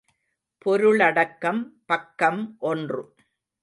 [0.65, 3.15] பொருளடக்கம் பக்கம் ஒன்று.